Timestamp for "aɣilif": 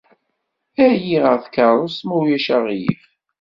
2.55-3.03